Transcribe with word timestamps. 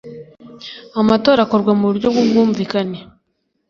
Amatora 1.01 1.39
akorwa 1.43 1.71
mu 1.79 1.85
buryo 1.89 2.07
bw 2.13 2.17
ubwumvikane 2.23 2.97